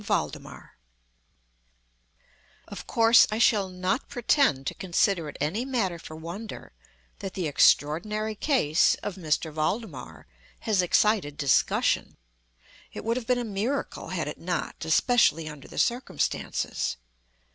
VALDEMAR 0.03 0.79
Of 2.67 2.87
course 2.87 3.27
I 3.29 3.37
shall 3.37 3.69
not 3.69 4.09
pretend 4.09 4.65
to 4.65 4.73
consider 4.73 5.29
it 5.29 5.37
any 5.39 5.63
matter 5.63 5.99
for 5.99 6.15
wonder, 6.15 6.73
that 7.19 7.35
the 7.35 7.45
extraordinary 7.45 8.33
case 8.33 8.95
of 9.03 9.15
M. 9.15 9.29
Valdemar 9.53 10.25
has 10.61 10.81
excited 10.81 11.37
discussion. 11.37 12.17
It 12.91 13.05
would 13.05 13.15
have 13.15 13.27
been 13.27 13.37
a 13.37 13.43
miracle 13.43 14.07
had 14.07 14.27
it 14.27 14.39
not—especially 14.39 15.47
under 15.47 15.67
the 15.67 15.77
circumstances. 15.77 16.97